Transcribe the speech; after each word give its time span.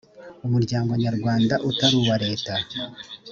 umuryango 0.45 0.91
nyarwanda 1.03 1.55
utari 1.69 1.95
uwa 2.01 2.15
leta 2.23 2.53